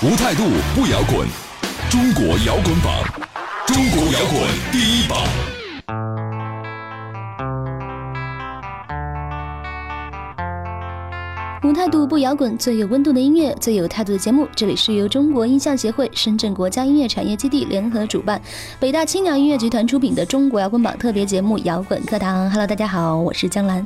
[0.00, 0.44] 无态度
[0.76, 1.26] 不摇滚，
[1.90, 3.02] 中国摇滚榜，
[3.66, 5.47] 中国摇滚第一榜。
[11.64, 14.46] 无态度不摇滚，最有温度的音乐，最有态度的节目。
[14.54, 18.40] 这里是由中国音像协会、深圳国家音乐产业基地联合主办，
[18.78, 22.46] 北大青鸟音乐集团出品的中国摇滚榜特别节目《摇滚课堂》。
[22.50, 23.84] Hello，大家好，我是江兰。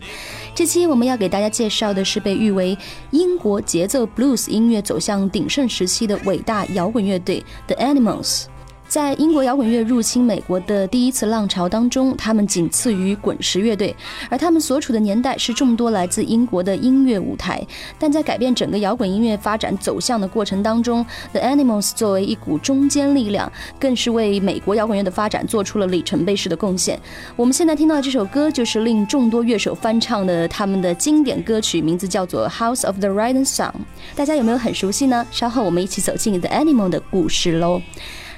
[0.54, 2.76] 这期我们要给大家介绍的是被誉为
[3.10, 8.51] 英国节奏 blues 音乐走向鼎盛时期的伟大摇滚乐队 The Animals。
[8.92, 13.96] 在英国摇滚乐入侵美国的第一次浪潮当中，他们仅次于滚石乐队，
[14.28, 17.66] 而他们所处的年代是众多来自英国的音乐舞台。
[17.98, 27.00] 但在改变整个摇滚音乐发展走向的过程当中，The Animals 作为一股中坚力量，更是为美国摇滚乐的发展做出了里程碑式的贡献。
[27.34, 33.70] 我们现在听到的这首歌，就是令众多乐手翻唱的他们的经典歌曲，名字叫做《House of the Rising Sun》。
[34.14, 35.26] 大家有没有很熟悉呢？
[35.30, 37.80] 稍后我们一起走进 The Animal 的故事喽。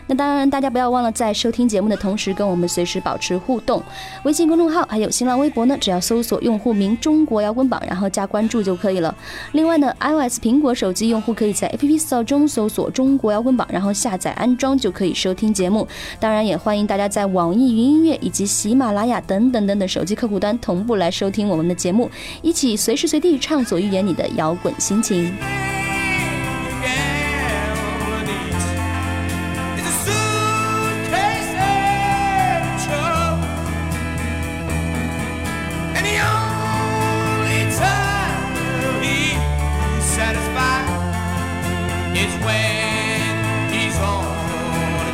[0.07, 3.83] 那当然，大家不要忘了在收听节目的同时，跟我们随时保持互动。
[4.25, 9.15] 微信公众号还有新浪微博呢，只要搜索用户名“中国摇滚榜”，然后加关注就可以了。
[9.53, 15.89] 另外呢，iOS 苹果手机用户可以在 App Store 中搜索“中国摇滚榜”，然后下载安装就可以收听节目。
[16.21, 22.11] 当然，也欢迎大家在网易云音乐以及喜马拉雅等等等等手机客户端同步来收听我们的节目，
[22.43, 25.35] 一起随时随地畅所欲言你的摇滚心情。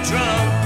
[0.05, 0.60] drunk.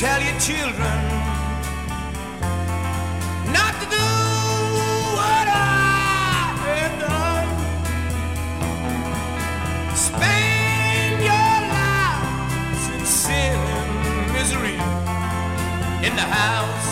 [0.00, 0.98] tell your children
[3.52, 4.08] not to do
[5.18, 7.48] what I have done.
[9.94, 14.80] Spend your lives in sin and misery
[16.06, 16.90] in the house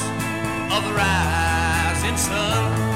[0.77, 2.88] of the rising sun.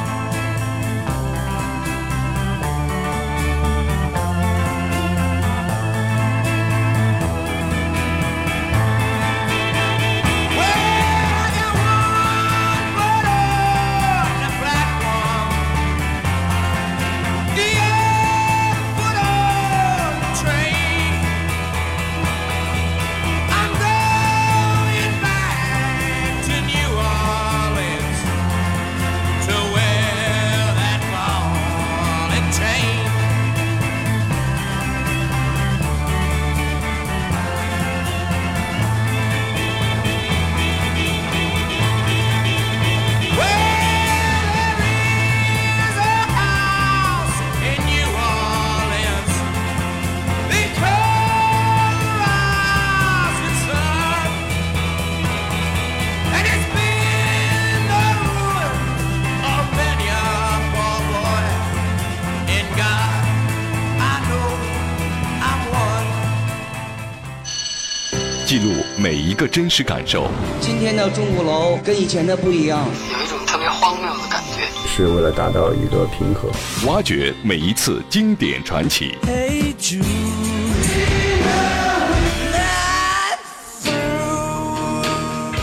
[69.53, 70.31] 真实感受。
[70.63, 74.63] 今天的钟鼓楼跟以前的不一样，有一种特别荒谬的感觉。
[74.89, 76.51] 是为了达到一个平和。
[76.87, 79.15] 挖掘每一次经典传奇。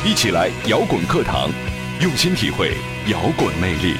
[0.05, 1.49] 一起来摇滚课堂，
[1.99, 2.73] 用心体会
[3.07, 3.95] 摇滚魅力。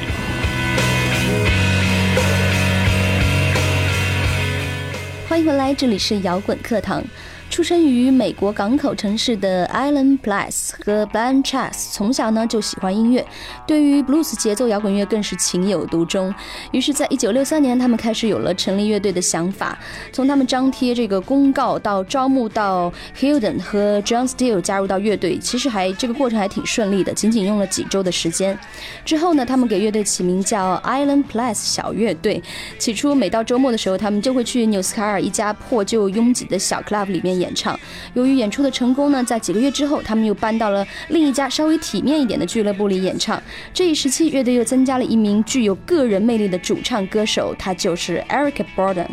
[5.27, 7.01] 欢欢迎回来，这里是摇滚课堂。
[7.49, 13.25] 出生于美国港口城市的 Alan Place 和 b l a n c h a s 从小呢就喜欢音乐，
[13.65, 16.33] 对于 blues 节奏摇滚乐更是情有独钟。
[16.71, 19.77] 于是，在一九六三年，他们开始有了成立乐队的想法。
[20.13, 28.57] 从他们张贴这个公告到招募到 Hilden 和 John Steele 加入到乐队，其实还这个过程还挺顺利的，仅仅用了几周的时间。
[29.03, 32.41] 之后呢，他们给乐队起名叫 Island Place 小乐队。
[32.77, 37.38] 起初，每到周末的时候，他们就会去纽斯卡尔一家破旧拥挤的小 club 里面。
[37.39, 37.79] 演唱，
[38.13, 43.41] 由于演出的成功呢，在几个月之后，他们又搬到了另一家稍微体面一点的俱乐部里演唱。
[43.73, 49.07] 这一时期，乐队又增加了一名具有个人魅力的主唱歌手，他就是 Erica Borden。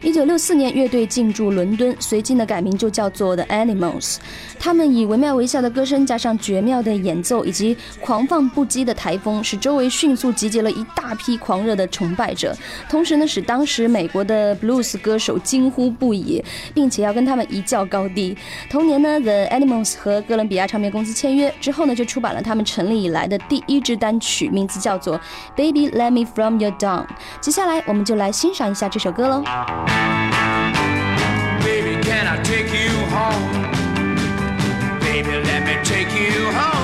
[0.00, 4.18] 一九六四年，乐队进驻伦敦，随即呢改名就叫做 The Animals。
[4.58, 12.56] 他们以惟妙惟肖的歌声，加上绝妙的演奏以及狂放不羁的台风，使周围迅速集结了一大批狂热的崇拜者。
[12.88, 16.42] 同时呢，使当时美国的 blues 歌手惊呼不已，
[16.72, 18.36] 并且要跟他们一较高低。
[18.70, 25.18] 同年呢，The Animals 和哥伦比亚唱片公司签约之后呢，就出版了他们成立以来的第一支单曲，名字叫做
[25.56, 27.06] 《Baby Let Me From Your Down》。
[27.40, 29.87] 接下来，我们就来欣赏一下这首歌喽。
[31.64, 33.52] Baby, can I take you home?
[35.00, 36.77] Baby, let me take you home.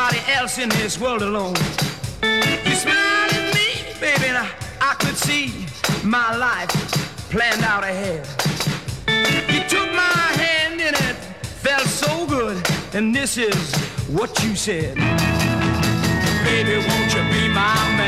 [0.00, 1.54] Anybody else in this world alone.
[2.22, 4.48] You smiled at me, baby, and I,
[4.80, 5.66] I could see
[6.02, 6.70] my life
[7.30, 8.26] planned out ahead.
[9.52, 13.74] You took my hand and it felt so good, and this is
[14.08, 14.94] what you said.
[16.44, 17.99] Baby, won't you be my man?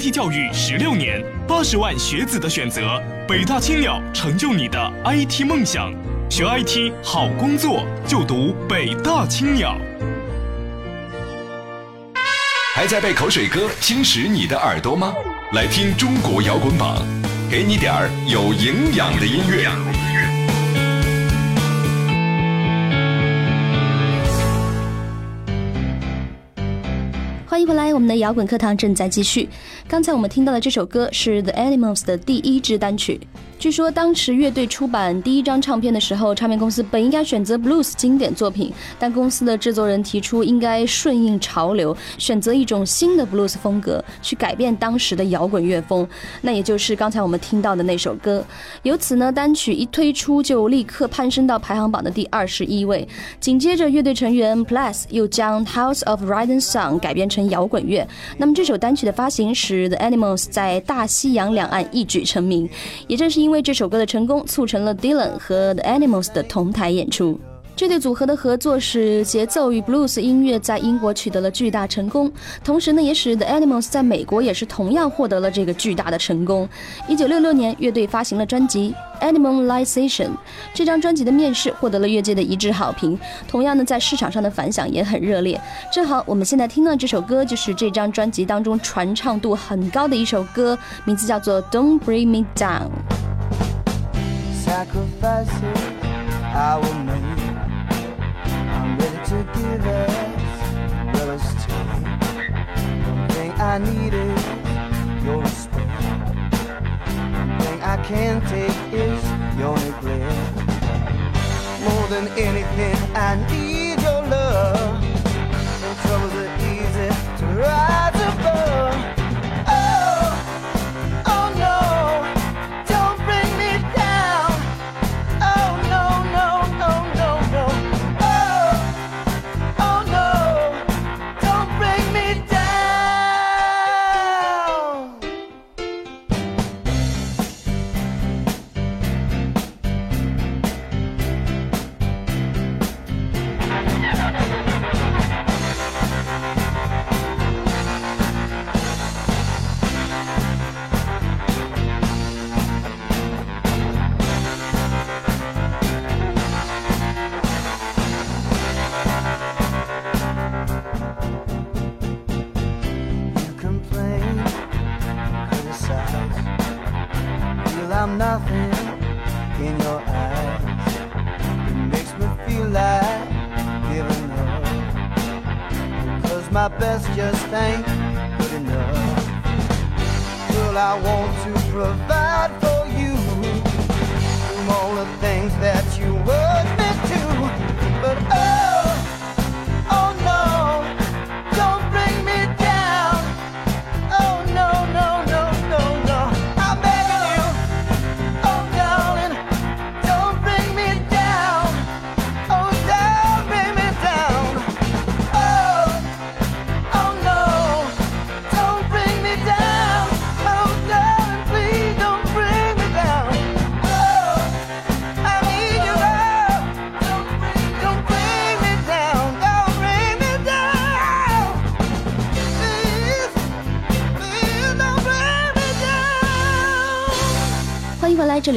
[0.00, 5.92] T 教育十六年，八十万学子的选择，北大青鸟成就你的 IT 梦想。
[6.30, 9.76] 学 IT 好工作，就读北大青鸟。
[12.74, 15.12] 还在被口水歌侵蚀你的耳朵吗？
[15.52, 17.06] 来听中国摇滚榜，
[17.50, 19.68] 给你点儿有营养的音乐。
[27.50, 29.48] 欢迎回来，我们的摇滚课堂正在继续。
[29.88, 33.20] 刚才我们听到的这首歌是 The Animals 的第一支单曲。
[33.60, 46.08] 据说当时乐队出版第一张唱片的时候，唱片公司本应该选择 blues 经典作品，但公司的制作人提出应该顺应潮流，选择一种新的 blues 风格，去改变当时的摇滚乐风。
[46.40, 48.42] 那也就是刚才我们听到的那首歌。
[48.82, 53.06] 由此呢，单曲一推出就立刻攀升到排行榜的第二十一位。
[53.40, 58.08] 紧接着，乐队成员 Plus 又将 House of Riding Song 改编成摇滚乐。
[58.38, 62.66] 那么这首单曲的发行使 The Animals 在大西洋两岸一举成名。
[63.06, 67.36] 也正是因因为这首歌的成功，促成了 Dylan 和 The Animals 的同台演出。
[67.80, 72.30] 这对组合的合作使节奏与 blues 音乐在英国取得了巨大成功，
[72.62, 76.68] 同时呢，也使 The Animals 在美国也是同样获得了这个巨大的成功。
[77.08, 78.94] 一九六六年，乐队发行了专辑
[79.26, 80.26] 《Animalization》，
[80.74, 83.18] 这张专辑的面世获得了乐界的一致好评，
[83.48, 85.58] 同样呢，在市场上的反响也很热烈。
[85.90, 92.90] 正好我们现在听到这首歌，就是这张专辑当中传唱度很高的一首歌，名字叫做《Don't Bring Me Down》。
[96.52, 97.39] to give
[99.70, 99.78] One
[103.28, 104.44] thing I need is
[105.24, 106.02] your respect.
[107.38, 109.22] One thing I can't take is
[109.58, 110.54] your neglect.
[111.84, 113.79] More than anything, I need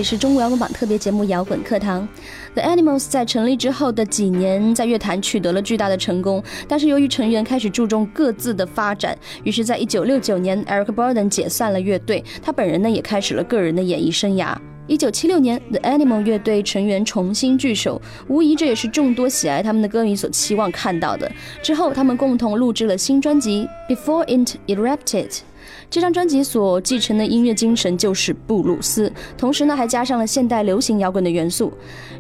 [0.03, 2.01] 是中国摇滚榜特别节目《摇滚课堂》。
[2.53, 14.55] The Animals 在成立之后的几年，在乐坛取得了巨大的成功，但是由于成员开始注重各自的发展，于是，在一九六九年，Eric Burdon 解散了乐队，他本人呢也开始了个人的演艺生涯。
[14.86, 21.31] 一九七六年，The Animal 乐队成员重新聚首，无疑这也是众多喜爱他们的歌迷所期望看到的。
[21.62, 25.29] 之后，他们共同录制了新专辑《Before It Erupted》。
[25.89, 31.71] 这张专辑所继承的音乐精神就是布鲁斯，同时呢还加上了现代流行摇滚的元素。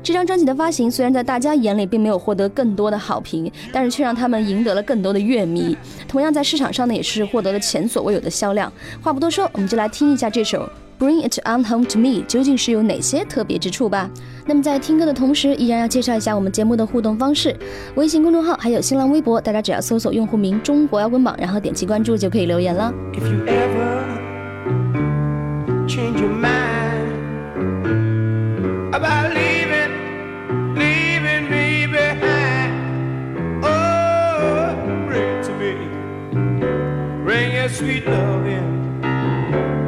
[0.03, 5.75] 这张专辑的发行虽然在大家眼里并没有获得更多的好评，但是却让他们赢得了更多的乐迷。
[6.07, 8.71] 同样在市场上呢也是获得了前所未有的销量。
[9.01, 10.69] 话不多说，我们就来听一下这首。
[11.03, 14.09] Bring it on home to me，究竟是有哪些特别之处吧？
[14.45, 17.53] 那么在听歌的同时，依然要介绍一下我们节目的互动方式：
[17.95, 22.93] 微信公众号还有新浪微博，大家只要搜索用户名“中国摇滚榜”，然后点击关注就可以留言了。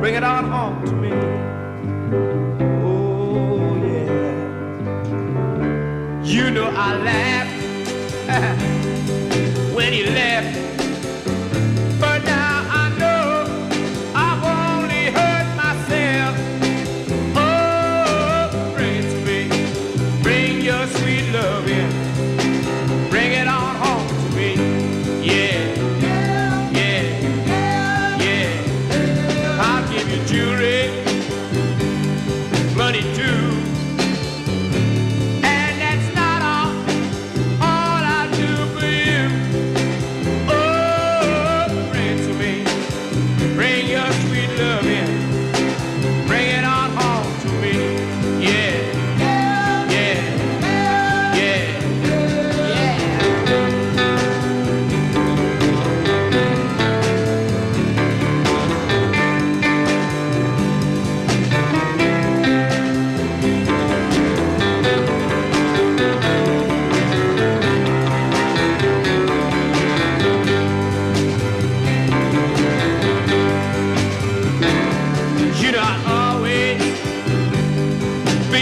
[0.02, 0.35] Bring it on home to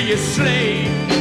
[0.06, 1.13] be a slave.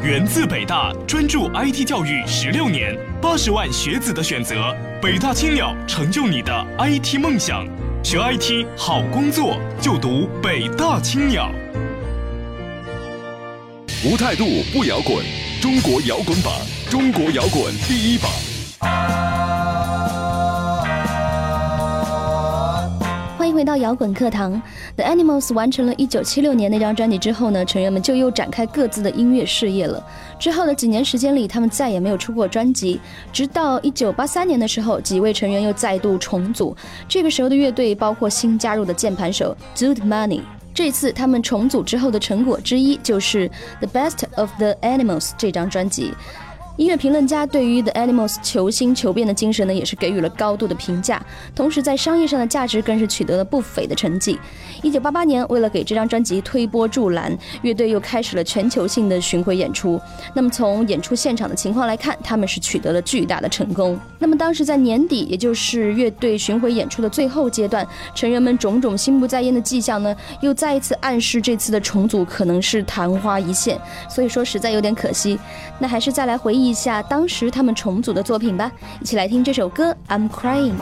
[0.00, 7.66] 源自北大专注 IT 教育十六年，八十万学子的选择，北大青鸟成就你的 IT 梦想。
[8.04, 11.50] 学 IT 好工作就读北大青鸟。
[14.04, 15.24] 无态度不摇滚，
[15.60, 16.54] 中国摇滚榜，
[16.88, 19.27] 中国摇滚第一榜。
[23.52, 24.60] 回到摇滚课堂。
[24.96, 30.04] The Animals 完成了一九七六年那张专辑之后呢，成员们就又展开各自的音乐事业了。
[30.38, 33.00] 之后的几年时间里，他们再也没有出过专辑。
[33.32, 36.76] 直到一九八三年的时候，几位成员又再度重组。
[37.08, 40.42] 这个时候的乐队包括新加入的键盘手 Dude Money。
[40.74, 43.48] 这次他们重组之后的成果之一就是
[43.80, 46.14] 《The Best of the Animals》这张专辑。
[46.78, 51.20] 音乐评论家对于 The Animals 求新求变的精神呢，也是给予了高度的评价。
[51.52, 54.38] 同时，在商业上的价值更是取得了不菲的成绩。
[54.80, 60.00] 一九八八年，为了给这张专辑推波助澜，乐队又开始了全球性的巡回演出。
[60.34, 63.98] 那么，从演出现场的情况来看，他们是取得了巨大的成功。
[64.20, 73.76] 那么，当时在年底，也就是乐队巡回演出的最后阶段，成员们种种心不在焉的迹象呢，又再一次暗示这次的重组可能是昙花一现。
[74.08, 75.36] 所以说，实在有点可惜。
[75.80, 76.67] 那还是再来回忆。
[76.68, 78.70] 一下当时他们重组的作品吧，
[79.00, 80.74] 一起来听这首歌《I'm Crying》。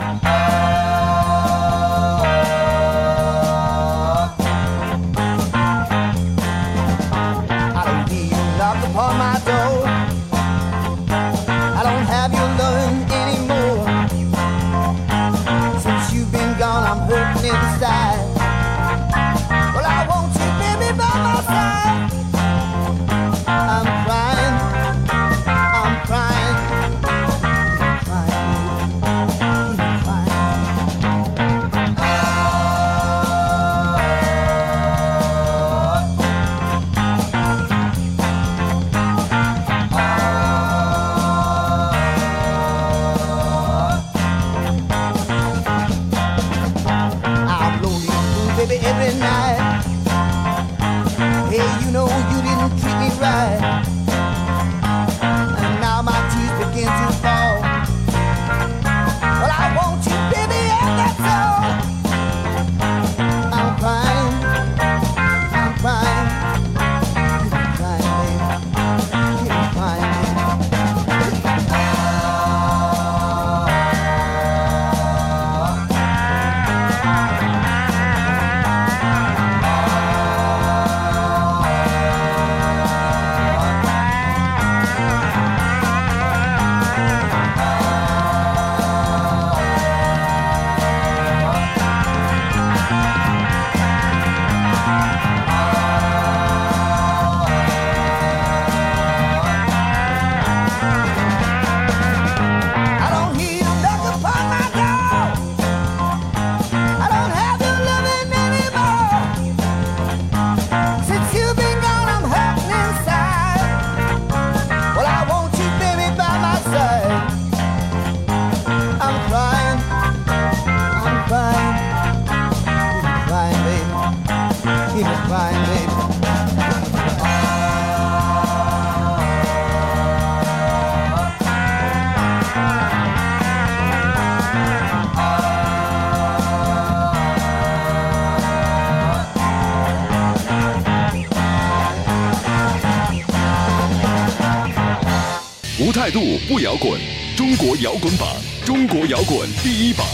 [146.47, 146.99] 不摇滚，
[147.35, 148.27] 中国摇滚榜，
[148.65, 150.05] 中国摇滚第一榜。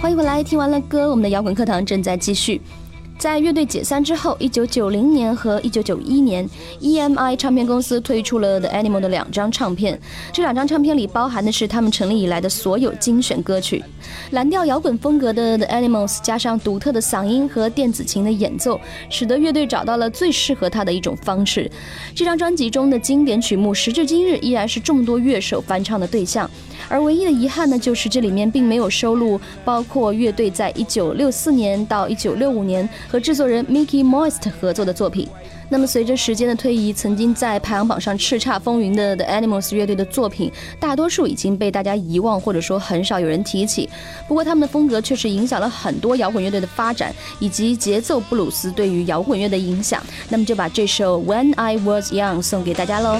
[0.00, 2.60] 欢迎回来，听完了歌，我们的摇滚课堂正在继续。
[3.26, 6.48] 在乐队解散之后，一九九零年和一九九一年
[6.80, 10.00] ，EMI 唱片公司推出了 The Animal 的两张唱片。
[10.32, 13.82] 这两张唱片里包含的是他们成立以来的所有精选歌曲。
[14.30, 21.68] 蓝调摇滚风格的 The Animals 加上独特的嗓音和电子琴的演奏，使得乐队找到了最适合他的一种方式。
[22.14, 26.48] 这张专辑中的经典曲目，时至今日依然是众多乐手翻唱的对象。
[26.88, 35.26] 而唯一的遗憾呢，就是这里面并没有收录包括乐队在一九六四年到一九六五年和制作人 Mickey Moist 合作的作品。
[35.70, 43.88] 那么随着时间的推移，曾经在排行榜上叱咤风云的 The Animals 乐队的作品，大多数已经被大家遗忘，或者说很少有人提起。
[44.28, 50.02] 不过他们的风格确实影响了很多摇滚乐队的发展，以及节奏布鲁斯对于摇滚乐的影响。
[50.28, 53.18] 那么就把这首 When I Was Young 送给大家喽。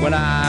[0.00, 0.39] When I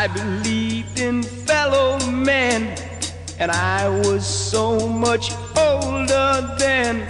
[0.00, 2.74] I believed in fellow men.
[3.38, 7.06] And I was so much older then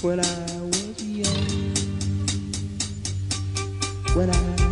[0.00, 1.74] when I was young.
[4.14, 4.65] When I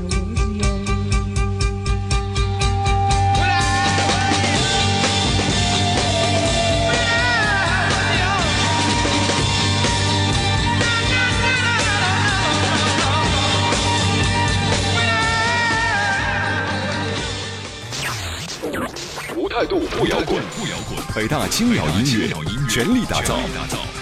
[19.64, 20.98] 态度不摇滚，不摇滚。
[21.14, 22.28] 北大青鸟音乐
[22.68, 23.38] 全力打造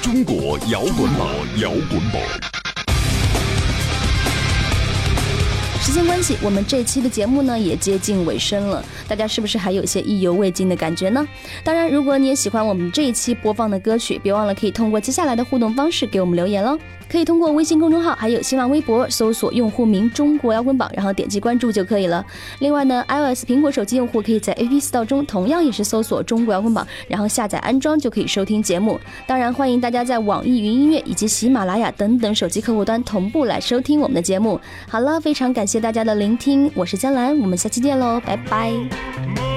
[0.02, 2.20] 中国摇滚榜，摇滚榜。
[5.80, 11.28] 时间关系，我们这期的节目呢也接近尾声了，大家是不是还有些意犹未尽的感觉呢？
[11.62, 16.78] 当然，如果你也喜欢我们这一期播放的歌曲，别忘了可以通过接下来的互动方式给我们留言喽。
[17.10, 22.24] 可以通过微信公众号还有新浪微博搜索用户名“中国摇滚榜”，然后点击关注就可以了。
[22.60, 28.98] 另外呢，iOS 苹果手机用户可以在 App Store 中同样也是搜索“中国摇滚榜”，然后下载安装就可以收听节目。
[29.26, 34.58] 当然，欢迎大家在网易云音乐以及喜马拉雅等等手机客户端同步来收听我们的节目。
[34.88, 39.01] 好了，非常感谢大家的聆听，我是江兰，我们下期见喽，拜拜。
[39.02, 39.51] Move.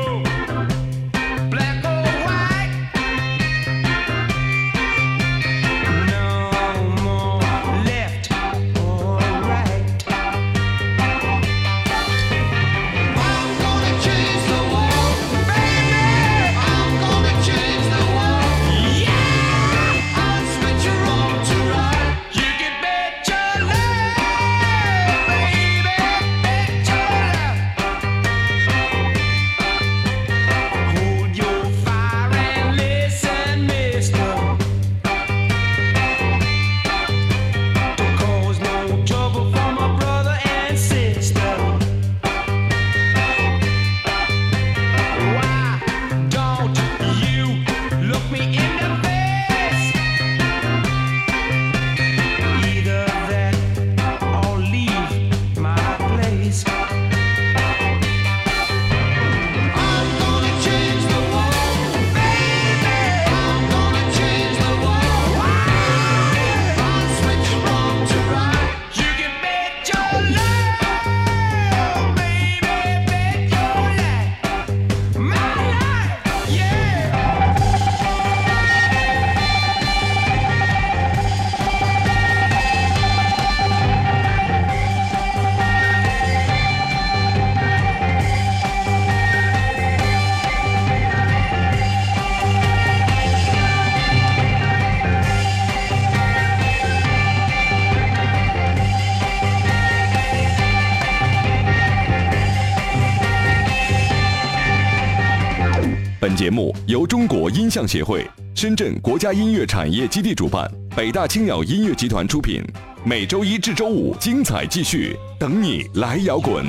[107.76, 112.64] 象协会、深圳国家音乐产业基地主办，北大青鸟音乐集团出品。
[113.04, 116.66] 每周一至周五精彩继续，等你来摇滚。